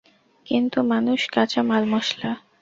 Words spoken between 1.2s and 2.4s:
কাঁচা মালমসলা।